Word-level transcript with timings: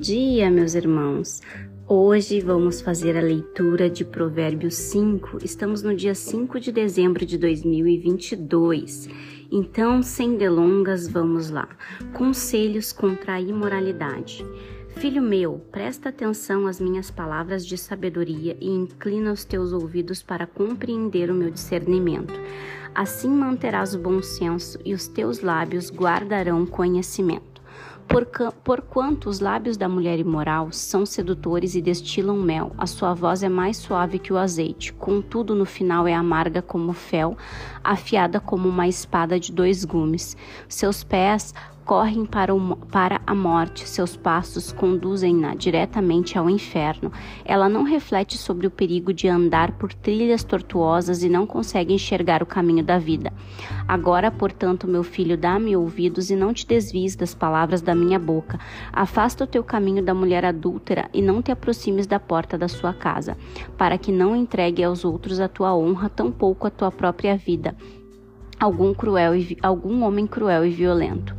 dia, 0.00 0.50
meus 0.50 0.74
irmãos! 0.74 1.42
Hoje 1.86 2.40
vamos 2.40 2.80
fazer 2.80 3.18
a 3.18 3.20
leitura 3.20 3.90
de 3.90 4.02
Provérbios 4.02 4.74
5. 4.74 5.44
Estamos 5.44 5.82
no 5.82 5.94
dia 5.94 6.14
5 6.14 6.58
de 6.58 6.72
dezembro 6.72 7.26
de 7.26 7.36
2022. 7.36 9.10
Então, 9.52 10.02
sem 10.02 10.38
delongas, 10.38 11.06
vamos 11.06 11.50
lá. 11.50 11.68
Conselhos 12.14 12.94
contra 12.94 13.34
a 13.34 13.40
imoralidade. 13.42 14.42
Filho 14.96 15.20
meu, 15.20 15.60
presta 15.70 16.08
atenção 16.08 16.66
às 16.66 16.80
minhas 16.80 17.10
palavras 17.10 17.66
de 17.66 17.76
sabedoria 17.76 18.56
e 18.58 18.70
inclina 18.70 19.30
os 19.30 19.44
teus 19.44 19.70
ouvidos 19.70 20.22
para 20.22 20.46
compreender 20.46 21.30
o 21.30 21.34
meu 21.34 21.50
discernimento. 21.50 22.32
Assim 22.94 23.28
manterás 23.28 23.94
o 23.94 23.98
bom 23.98 24.22
senso 24.22 24.78
e 24.82 24.94
os 24.94 25.06
teus 25.06 25.40
lábios 25.40 25.90
guardarão 25.90 26.64
conhecimento. 26.64 27.49
Porquanto 28.64 29.30
os 29.30 29.38
lábios 29.38 29.76
da 29.76 29.88
mulher 29.88 30.18
imoral 30.18 30.72
são 30.72 31.06
sedutores 31.06 31.76
e 31.76 31.80
destilam 31.80 32.38
mel, 32.38 32.72
a 32.76 32.84
sua 32.84 33.14
voz 33.14 33.44
é 33.44 33.48
mais 33.48 33.76
suave 33.76 34.18
que 34.18 34.32
o 34.32 34.36
azeite, 34.36 34.92
contudo 34.92 35.54
no 35.54 35.64
final 35.64 36.08
é 36.08 36.12
amarga 36.12 36.60
como 36.60 36.92
fel, 36.92 37.38
afiada 37.84 38.40
como 38.40 38.68
uma 38.68 38.88
espada 38.88 39.38
de 39.38 39.52
dois 39.52 39.84
gumes. 39.84 40.36
Seus 40.68 41.04
pés 41.04 41.54
correm 41.90 42.24
para, 42.24 42.54
o, 42.54 42.76
para 42.76 43.20
a 43.26 43.34
morte, 43.34 43.88
seus 43.88 44.14
passos 44.14 44.70
conduzem-na 44.70 45.56
diretamente 45.56 46.38
ao 46.38 46.48
inferno. 46.48 47.10
Ela 47.44 47.68
não 47.68 47.82
reflete 47.82 48.38
sobre 48.38 48.68
o 48.68 48.70
perigo 48.70 49.12
de 49.12 49.26
andar 49.26 49.72
por 49.72 49.92
trilhas 49.92 50.44
tortuosas 50.44 51.24
e 51.24 51.28
não 51.28 51.48
consegue 51.48 51.92
enxergar 51.92 52.44
o 52.44 52.46
caminho 52.46 52.84
da 52.84 52.96
vida. 52.96 53.32
Agora, 53.88 54.30
portanto, 54.30 54.86
meu 54.86 55.02
filho, 55.02 55.36
dá-me 55.36 55.76
ouvidos 55.76 56.30
e 56.30 56.36
não 56.36 56.54
te 56.54 56.64
desvies 56.64 57.16
das 57.16 57.34
palavras 57.34 57.82
da 57.82 57.92
minha 57.92 58.20
boca. 58.20 58.60
Afasta 58.92 59.42
o 59.42 59.48
teu 59.48 59.64
caminho 59.64 60.00
da 60.00 60.14
mulher 60.14 60.44
adúltera 60.44 61.10
e 61.12 61.20
não 61.20 61.42
te 61.42 61.50
aproximes 61.50 62.06
da 62.06 62.20
porta 62.20 62.56
da 62.56 62.68
sua 62.68 62.94
casa, 62.94 63.36
para 63.76 63.98
que 63.98 64.12
não 64.12 64.36
entregue 64.36 64.84
aos 64.84 65.04
outros 65.04 65.40
a 65.40 65.48
tua 65.48 65.74
honra, 65.74 66.08
tampouco 66.08 66.68
a 66.68 66.70
tua 66.70 66.92
própria 66.92 67.36
vida 67.36 67.74
algum 68.60 68.92
cruel 68.92 69.34
e, 69.34 69.56
algum 69.62 70.02
homem 70.02 70.26
cruel 70.26 70.66
e 70.66 70.70
violento 70.70 71.34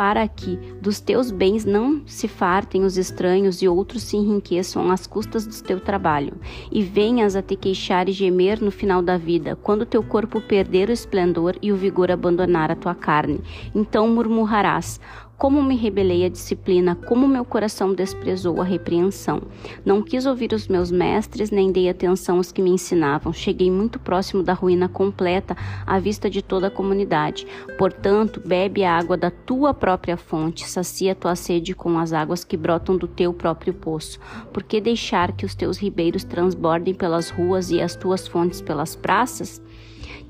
para 0.00 0.26
que 0.26 0.56
dos 0.80 0.98
teus 0.98 1.30
bens 1.30 1.66
não 1.66 2.00
se 2.06 2.26
fartem 2.26 2.84
os 2.84 2.96
estranhos 2.96 3.60
e 3.60 3.68
outros 3.68 4.02
se 4.04 4.16
enriqueçam 4.16 4.90
às 4.90 5.06
custas 5.06 5.46
do 5.46 5.62
teu 5.62 5.78
trabalho, 5.78 6.40
e 6.72 6.82
venhas 6.82 7.36
a 7.36 7.42
te 7.42 7.54
queixar 7.54 8.08
e 8.08 8.12
gemer 8.12 8.62
no 8.62 8.70
final 8.70 9.02
da 9.02 9.18
vida, 9.18 9.56
quando 9.56 9.84
teu 9.84 10.02
corpo 10.02 10.40
perder 10.40 10.88
o 10.88 10.92
esplendor 10.92 11.54
e 11.60 11.70
o 11.70 11.76
vigor 11.76 12.10
abandonar 12.10 12.70
a 12.70 12.76
tua 12.76 12.94
carne. 12.94 13.42
Então 13.74 14.08
murmurarás: 14.08 14.98
como 15.40 15.62
me 15.62 15.74
rebelei 15.74 16.26
à 16.26 16.28
disciplina, 16.28 16.94
como 16.94 17.26
meu 17.26 17.46
coração 17.46 17.94
desprezou 17.94 18.60
a 18.60 18.64
repreensão. 18.64 19.40
Não 19.82 20.02
quis 20.02 20.26
ouvir 20.26 20.52
os 20.52 20.68
meus 20.68 20.90
mestres, 20.90 21.50
nem 21.50 21.72
dei 21.72 21.88
atenção 21.88 22.36
aos 22.36 22.52
que 22.52 22.60
me 22.60 22.68
ensinavam. 22.68 23.32
Cheguei 23.32 23.70
muito 23.70 23.98
próximo 23.98 24.42
da 24.42 24.52
ruína 24.52 24.86
completa 24.86 25.56
à 25.86 25.98
vista 25.98 26.28
de 26.28 26.42
toda 26.42 26.66
a 26.66 26.70
comunidade. 26.70 27.46
Portanto, 27.78 28.42
bebe 28.44 28.84
a 28.84 28.94
água 28.94 29.16
da 29.16 29.30
tua 29.30 29.72
própria 29.72 30.18
fonte, 30.18 30.68
sacia 30.68 31.14
tua 31.14 31.34
sede 31.34 31.74
com 31.74 31.98
as 31.98 32.12
águas 32.12 32.44
que 32.44 32.54
brotam 32.54 32.98
do 32.98 33.08
teu 33.08 33.32
próprio 33.32 33.72
poço. 33.72 34.20
Por 34.52 34.62
que 34.62 34.78
deixar 34.78 35.32
que 35.32 35.46
os 35.46 35.54
teus 35.54 35.78
ribeiros 35.78 36.22
transbordem 36.22 36.92
pelas 36.92 37.30
ruas 37.30 37.70
e 37.70 37.80
as 37.80 37.96
tuas 37.96 38.28
fontes 38.28 38.60
pelas 38.60 38.94
praças? 38.94 39.62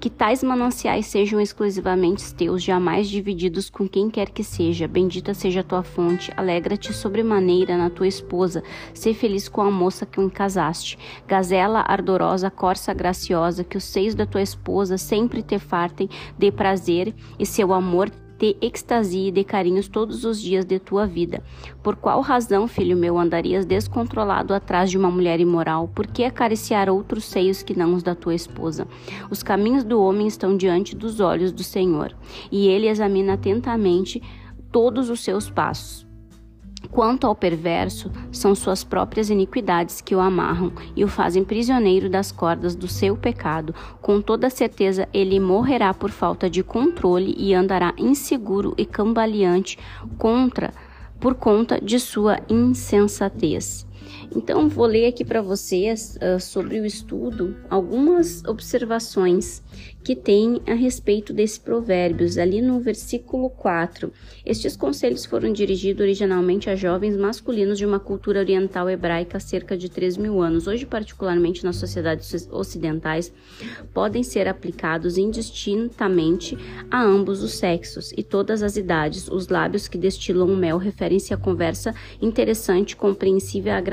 Que 0.00 0.08
tais 0.08 0.42
mananciais 0.42 1.04
sejam 1.04 1.38
exclusivamente 1.38 2.32
teus, 2.32 2.62
jamais 2.62 3.06
divididos 3.06 3.68
com 3.68 3.86
quem 3.86 4.08
quer 4.08 4.30
que 4.30 4.42
seja. 4.42 4.88
Bendita 4.88 5.34
seja 5.34 5.60
a 5.60 5.62
tua 5.62 5.82
fonte, 5.82 6.32
alegra-te 6.38 6.90
sobremaneira 6.94 7.76
na 7.76 7.90
tua 7.90 8.08
esposa, 8.08 8.62
sê 8.94 9.12
feliz 9.12 9.46
com 9.46 9.60
a 9.60 9.70
moça 9.70 10.06
que 10.06 10.18
o 10.18 10.22
encasaste. 10.22 10.98
Gazela 11.28 11.84
ardorosa, 11.86 12.50
corça 12.50 12.94
graciosa, 12.94 13.62
que 13.62 13.76
os 13.76 13.84
seios 13.84 14.14
da 14.14 14.24
tua 14.24 14.40
esposa 14.40 14.96
sempre 14.96 15.42
te 15.42 15.58
fartem 15.58 16.08
de 16.38 16.50
prazer 16.50 17.14
e 17.38 17.44
seu 17.44 17.70
amor 17.70 18.10
te 18.40 18.56
extasie 18.62 19.30
de 19.30 19.44
carinhos 19.44 19.86
todos 19.86 20.24
os 20.24 20.40
dias 20.40 20.64
de 20.64 20.78
tua 20.78 21.06
vida. 21.06 21.42
Por 21.82 21.94
qual 21.94 22.22
razão, 22.22 22.66
filho 22.66 22.96
meu, 22.96 23.18
andarias 23.18 23.66
descontrolado 23.66 24.54
atrás 24.54 24.90
de 24.90 24.96
uma 24.96 25.10
mulher 25.10 25.40
imoral? 25.40 25.88
Por 25.88 26.06
que 26.06 26.24
acariciar 26.24 26.88
outros 26.88 27.26
seios 27.26 27.62
que 27.62 27.78
não 27.78 27.92
os 27.92 28.02
da 28.02 28.14
tua 28.14 28.34
esposa? 28.34 28.88
Os 29.30 29.42
caminhos 29.42 29.84
do 29.84 30.02
homem 30.02 30.26
estão 30.26 30.56
diante 30.56 30.96
dos 30.96 31.20
olhos 31.20 31.52
do 31.52 31.62
Senhor, 31.62 32.16
e 32.50 32.66
ele 32.66 32.88
examina 32.88 33.34
atentamente 33.34 34.22
todos 34.72 35.10
os 35.10 35.20
seus 35.20 35.50
passos. 35.50 36.09
Quanto 36.90 37.26
ao 37.26 37.34
perverso, 37.34 38.10
são 38.32 38.54
suas 38.54 38.82
próprias 38.82 39.30
iniquidades 39.30 40.00
que 40.00 40.14
o 40.14 40.20
amarram 40.20 40.72
e 40.96 41.04
o 41.04 41.08
fazem 41.08 41.44
prisioneiro 41.44 42.08
das 42.08 42.32
cordas 42.32 42.74
do 42.74 42.88
seu 42.88 43.16
pecado. 43.16 43.74
Com 44.00 44.20
toda 44.20 44.50
certeza, 44.50 45.08
ele 45.12 45.38
morrerá 45.38 45.92
por 45.92 46.10
falta 46.10 46.48
de 46.48 46.62
controle 46.62 47.34
e 47.36 47.54
andará 47.54 47.92
inseguro 47.98 48.74
e 48.76 48.84
cambaleante 48.84 49.78
contra 50.18 50.72
por 51.20 51.34
conta 51.34 51.78
de 51.80 52.00
sua 52.00 52.40
insensatez. 52.48 53.86
Então, 54.34 54.68
vou 54.68 54.86
ler 54.86 55.06
aqui 55.06 55.24
para 55.24 55.42
vocês 55.42 56.16
uh, 56.16 56.40
sobre 56.40 56.78
o 56.80 56.86
estudo 56.86 57.56
algumas 57.68 58.44
observações 58.44 59.62
que 60.02 60.16
tem 60.16 60.60
a 60.66 60.74
respeito 60.74 61.32
desses 61.32 61.58
provérbios, 61.58 62.38
ali 62.38 62.62
no 62.62 62.80
versículo 62.80 63.50
4. 63.50 64.12
Estes 64.46 64.76
conselhos 64.76 65.26
foram 65.26 65.52
dirigidos 65.52 66.00
originalmente 66.00 66.70
a 66.70 66.74
jovens 66.74 67.16
masculinos 67.16 67.78
de 67.78 67.84
uma 67.84 68.00
cultura 68.00 68.40
oriental 68.40 68.88
hebraica 68.88 69.36
há 69.36 69.40
cerca 69.40 69.76
de 69.76 69.90
3 69.90 70.16
mil 70.16 70.40
anos. 70.40 70.66
Hoje, 70.66 70.86
particularmente 70.86 71.64
nas 71.64 71.76
sociedades 71.76 72.48
ocidentais, 72.50 73.32
podem 73.92 74.22
ser 74.22 74.48
aplicados 74.48 75.18
indistintamente 75.18 76.56
a 76.90 77.02
ambos 77.02 77.42
os 77.42 77.54
sexos 77.54 78.12
e 78.16 78.22
todas 78.22 78.62
as 78.62 78.76
idades. 78.76 79.28
Os 79.28 79.48
lábios 79.48 79.86
que 79.86 79.98
destilam 79.98 80.48
o 80.48 80.56
mel 80.56 80.78
referem-se 80.78 81.34
à 81.34 81.36
conversa 81.36 81.94
interessante, 82.22 82.96
compreensível 82.96 83.72
e 83.72 83.76
agradável, 83.76 83.89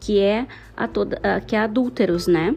que 0.00 0.18
é 0.18 0.46
a 0.76 0.88
toda, 0.88 1.18
a, 1.22 1.40
que 1.40 1.54
é 1.54 1.60
adúlteros, 1.60 2.26
né? 2.26 2.54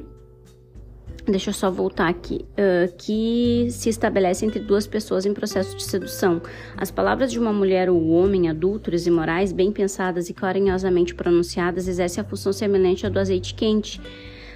deixa 1.32 1.50
eu 1.50 1.54
só 1.54 1.72
voltar 1.72 2.08
aqui, 2.08 2.46
uh, 2.52 2.94
que 2.98 3.68
se 3.72 3.90
estabelece 3.90 4.46
entre 4.46 4.60
duas 4.60 4.86
pessoas 4.86 5.26
em 5.26 5.34
processo 5.34 5.76
de 5.76 5.84
sedução. 5.84 6.42
As 6.78 6.92
palavras 6.92 7.32
de 7.32 7.40
uma 7.40 7.52
mulher 7.52 7.90
ou 7.90 8.10
homem, 8.10 8.48
adúlteros 8.48 9.08
e 9.08 9.12
morais, 9.12 9.52
bem 9.52 9.72
pensadas 9.72 10.30
e 10.30 10.34
carinhosamente 10.34 11.16
pronunciadas, 11.16 11.88
exercem 11.88 12.22
a 12.22 12.26
função 12.26 12.54
semelhante 12.54 13.06
à 13.06 13.10
do 13.10 13.20
azeite 13.20 13.56
quente. 13.56 14.00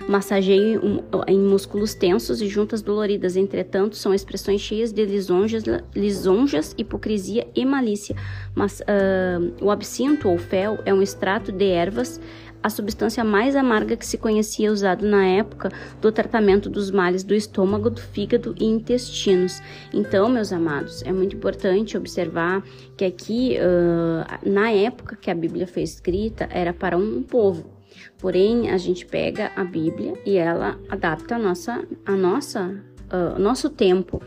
Massageio 0.09 1.03
em 1.28 1.40
músculos 1.40 1.94
tensos 1.94 2.42
e 2.42 2.47
juntas 2.47 2.81
doloridas, 2.81 3.36
entretanto, 3.36 3.96
são 3.96 4.12
expressões 4.12 4.59
cheias 4.59 4.92
de 4.92 5.06
lisonjas, 5.06 5.64
lisonjas 5.96 6.74
hipocrisia 6.78 7.47
e 7.56 7.64
malícia. 7.64 8.16
Mas 8.56 8.80
uh, 8.80 9.53
o 9.64 9.69
absinto 9.69 10.28
ou 10.28 10.40
fel 10.40 10.80
é 10.84 10.92
um 10.92 11.02
extrato 11.02 11.52
de 11.52 11.66
ervas 11.66 12.19
a 12.62 12.69
substância 12.69 13.24
mais 13.24 13.56
amarga 13.56 13.96
que 13.96 14.06
se 14.06 14.18
conhecia 14.18 14.72
usado 14.72 15.06
na 15.06 15.25
época 15.25 15.72
do 16.02 16.12
tratamento 16.12 16.69
dos 16.69 16.92
males 16.92 17.24
do 17.24 17.34
estômago, 17.34 17.90
do 17.90 18.02
fígado 18.02 18.53
e 18.59 18.66
intestinos. 18.66 19.62
Então, 19.94 20.28
meus 20.28 20.52
amados, 20.52 21.02
é 21.03 21.12
muito 21.14 21.36
importante 21.36 21.96
observar 21.96 22.62
que 22.98 23.06
aqui, 23.06 23.58
uh, 23.59 24.50
na 24.50 24.72
época 24.72 25.16
que 25.16 25.31
a 25.31 25.36
Bíblia 25.36 25.68
foi 25.68 25.84
escrita, 25.84 26.50
era 26.52 26.74
para 26.74 26.98
um 26.98 27.24
povo. 27.24 27.78
Porém, 28.17 28.69
a 28.69 28.77
gente 28.77 29.05
pega 29.05 29.51
a 29.55 29.63
Bíblia 29.63 30.13
e 30.25 30.38
ela 30.38 30.79
adapta 30.89 31.35
a 31.35 31.39
nossa, 31.39 31.85
a 32.05 32.16
nossa, 32.16 32.83
uh, 33.11 33.39
nosso 33.39 33.69
tempo. 33.69 34.21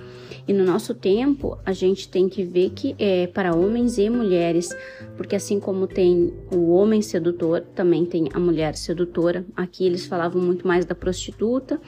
E 0.47 0.53
no 0.53 0.65
nosso 0.65 0.95
tempo, 0.95 1.57
a 1.65 1.73
gente 1.73 2.09
tem 2.09 2.29
que 2.29 2.43
ver 2.43 2.71
que 2.71 2.97
é 2.99 3.29
para 3.29 3.55
homens 3.55 3.97
e 3.97 4.11
mulheres, 4.11 4.71
porque 5.17 5.37
assim 5.37 5.61
como 5.61 5.87
tem 5.87 6.35
o 6.53 6.73
homem 6.73 7.01
sedutor, 7.01 7.61
também 7.75 8.05
tem 8.05 8.29
a 8.33 8.41
mulher 8.41 8.75
sedutora. 8.75 9.45
Aqui 9.55 9.87
eles 9.87 10.07
falavam 10.07 10.43
muito 10.43 10.67
mais 10.67 10.85
da 10.85 10.95
prostituta, 10.95 11.81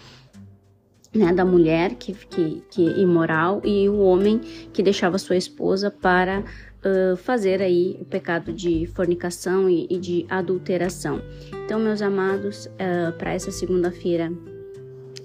né, 1.15 1.33
da 1.33 1.45
mulher 1.45 1.95
que, 1.95 2.13
que, 2.13 2.63
que 2.71 2.89
é 2.89 2.99
imoral 2.99 3.61
e 3.65 3.89
o 3.89 3.99
homem 4.01 4.41
que 4.73 4.83
deixava 4.83 5.17
sua 5.19 5.37
esposa 5.37 5.91
para 5.91 6.41
uh, 6.41 7.17
fazer 7.17 7.63
aí 7.63 7.97
o 8.01 8.05
pecado 8.05 8.53
de 8.53 8.87
fornicação 8.95 9.71
e, 9.71 9.87
e 9.89 9.99
de 9.99 10.27
adulteração. 10.29 11.23
Então, 11.65 11.79
meus 11.79 12.03
amados, 12.03 12.67
uh, 12.67 13.17
para 13.17 13.33
essa 13.33 13.51
segunda-feira 13.51 14.33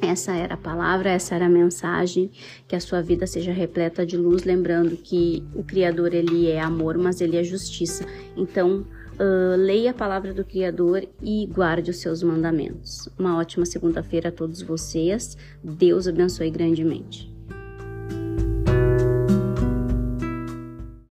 essa 0.01 0.33
era 0.33 0.53
a 0.53 0.57
palavra, 0.57 1.09
essa 1.09 1.35
era 1.35 1.47
a 1.47 1.49
mensagem, 1.49 2.31
que 2.67 2.75
a 2.75 2.79
sua 2.79 3.01
vida 3.01 3.27
seja 3.27 3.51
repleta 3.51 4.05
de 4.05 4.15
luz, 4.15 4.43
lembrando 4.43 4.95
que 4.95 5.43
o 5.53 5.61
Criador 5.61 6.13
ele 6.13 6.49
é 6.49 6.61
amor, 6.61 6.97
mas 6.97 7.19
ele 7.19 7.35
é 7.35 7.43
justiça. 7.43 8.05
Então, 8.37 8.85
uh, 9.19 9.57
leia 9.57 9.91
a 9.91 9.93
palavra 9.93 10.33
do 10.33 10.43
Criador 10.43 11.07
e 11.21 11.45
guarde 11.45 11.91
os 11.91 11.97
seus 11.97 12.23
mandamentos. 12.23 13.09
Uma 13.17 13.37
ótima 13.37 13.65
segunda-feira 13.65 14.29
a 14.29 14.31
todos 14.31 14.61
vocês. 14.61 15.37
Deus 15.63 16.07
abençoe 16.07 16.49
grandemente. 16.49 17.38